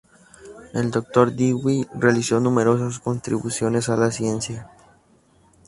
El 0.73 0.89
Dr. 0.89 1.35
Dewey 1.35 1.85
realizó 1.93 2.39
numerosas 2.39 2.97
contribuciones 2.99 3.87
a 3.87 3.95
la 3.97 4.09
ciencia. 4.09 4.67